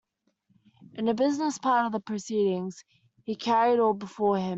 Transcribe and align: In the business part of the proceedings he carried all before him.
In 0.95 1.05
the 1.05 1.13
business 1.13 1.59
part 1.59 1.85
of 1.85 1.91
the 1.91 1.99
proceedings 1.99 2.83
he 3.23 3.35
carried 3.35 3.77
all 3.79 3.93
before 3.93 4.39
him. 4.39 4.49